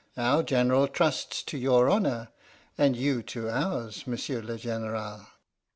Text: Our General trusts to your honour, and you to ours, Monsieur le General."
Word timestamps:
Our 0.17 0.41
General 0.41 0.87
trusts 0.87 1.43
to 1.43 1.59
your 1.59 1.87
honour, 1.91 2.29
and 2.75 2.95
you 2.97 3.21
to 3.21 3.51
ours, 3.51 4.07
Monsieur 4.07 4.41
le 4.41 4.57
General." 4.57 5.27